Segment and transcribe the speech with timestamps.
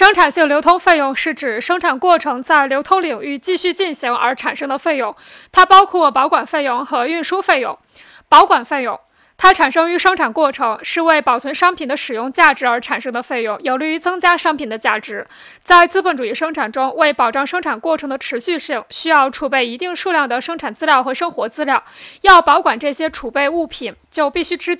[0.00, 5.14] 生产性流通费用是指生产过程在流通领域继续进行而产生的费用，
[5.52, 7.78] 它包括保管费用和运输费用。
[8.26, 8.98] 保管费用。
[9.36, 15.26] 它产生于生产过程，是为保存商品的使用价值而产生的费用，有利于增加商品的价值。
[15.58, 21.84] 在资本主义生产中，为保障生产过程的持续性，需要储备一定数量的生产资料和生活资料。
[22.22, 24.74] 要保管这些储备物品，就必须支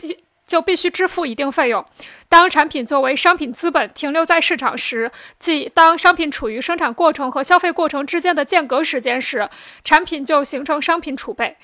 [0.50, 1.86] 就必须支付一定费用。
[2.28, 9.48] 当产品作为商品资本停留在市场时，即当商品处于生产过程和消费过程之间的间隔时间时，
[9.84, 11.56] 产品就形成商品储备。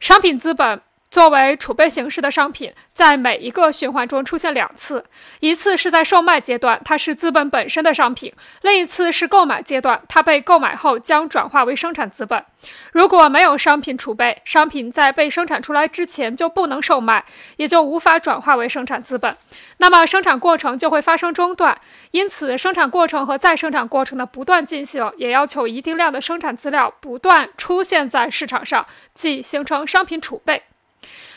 [0.00, 0.82] 商品资本。
[1.12, 5.04] 作为储备形式的商品，在每一个循环中出现两次：
[5.40, 12.42] 一次是在售卖阶段，它是资本本身的商品；另一次是购买阶段，它被购买后将转化为生产资本。
[12.92, 17.22] 如果没有商品储备，商品在被生产出来之前就不能售卖，
[17.56, 19.36] 也就无法转化为生产资本，
[19.76, 21.78] 那么生产过程就会发生中断。
[22.12, 30.62] 因此，生产过程和再生产过程的不断进行，也要求一定量的生产资料不断出现在市场上，即形成商品储备。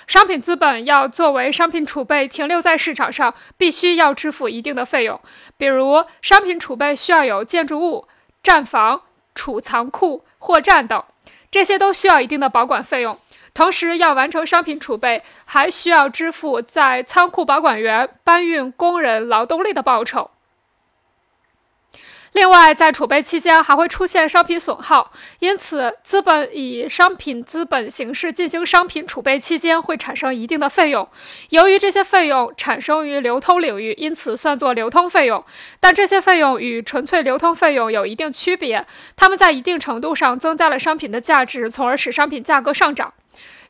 [0.07, 5.19] 商品资本要作为商品储备停留在市场上，必须要支付一定的费用。
[5.57, 8.07] 比如，商品储备需要有建筑物、
[8.43, 9.01] 站房、
[9.33, 11.03] 储藏库、货站等，
[11.49, 13.17] 这些都需要一定的保管费用。
[13.55, 20.29] 同时，要完成商品储备，还需要支付在仓库保管员、搬运工人劳动力的报酬。
[22.45, 31.09] 另外，在储备期间还会出现商品损耗，因此资本以商品资本形式进行商品储备期间会产生一定的费用。
[31.49, 35.43] 由于这些费用产生于流通领域，因此算作流通费用。
[35.79, 43.11] 但这些费用与纯粹流通费用有一定区别，它们在一定程度上增加了商品的价值，从而使商品价格上涨。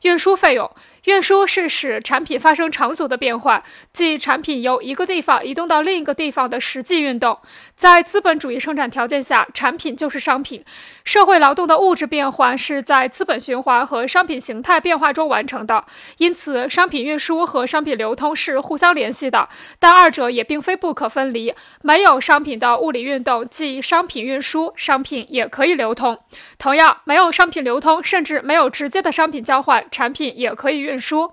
[0.02, 0.70] 运输费用，
[1.06, 3.62] 运输是使产品发生场所的变换，
[3.92, 7.38] 即产品由一个地方移动到另一个地方的实际运动。
[7.76, 10.64] 在资本主义生产条件下，产品就是商品。
[11.04, 15.84] 社会劳动的物质变换是在资本循环和商品形态变化中完成的，
[16.18, 21.54] 因此商品运输和商品流通是互相联系的，但二者也并非不可分离。
[21.82, 26.18] 没有商品的物理运动，即商品运输，商品也可以流通。
[26.58, 29.86] 同样，没有商品流通，甚至没有直接的商品交换。
[29.88, 31.32] 产品也可以运输，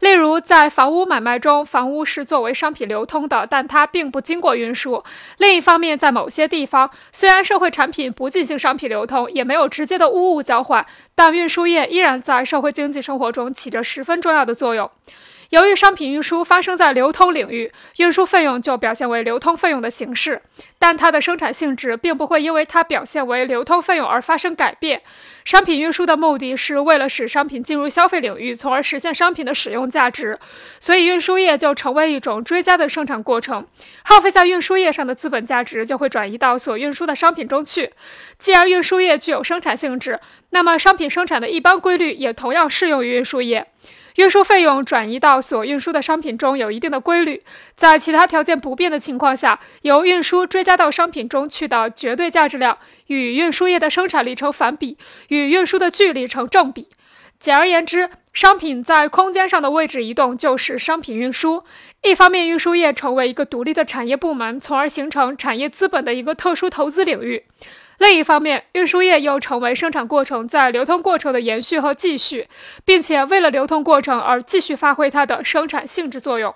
[0.00, 5.02] 例如在房屋买卖中，房屋是作为商品流通的，但它并不经过运输。
[5.38, 10.84] 另一方面，在某些地方，虽然社会产品不进行商品流通，也没有直接的物物交换，
[11.14, 14.90] 但运输业依然在社会经济生活中起着十分重要的作用。
[15.52, 20.40] 由于商品运输发生在流通领域，运输费用就表现为流通费用的形式，
[20.78, 25.02] 但它的生产性质并不会因为它表现为流通费用而发生改变。
[25.44, 30.38] 商品运输的目的是为了使商品进入消费领域，从而实现商品的使用价值，
[30.80, 33.66] 所以运输业就成为一种追加的生产过程。
[34.04, 37.92] 耗费在运输业上的资本价值就会转移到所运输的商品中去。
[38.38, 40.18] 既然运输业具有生产性质，
[40.52, 43.66] 那么商品生产的一般规律也同样适用于运输业。
[44.16, 47.42] 运输费用转移到所运输的商品中有一定的规律，
[47.74, 52.76] 在其他条件不变的情况下，由运输追加到商品中去的绝对价值量
[53.06, 54.98] 与运输业的生产力成反比，
[55.28, 56.88] 与运输的距离成正比。
[57.40, 61.64] 简而言之，商品在空间上的位置移动就是商品运输。
[62.02, 67.44] 一方面，运输业成为一个独立的产业部门，从而形成产业资本的一个特殊投资领域。
[67.98, 72.48] 另一方面，运输业又成为生产过程在流通过程的延续和继续，
[72.84, 76.54] 并且为了流通过程而继续发挥它的生产性质作用。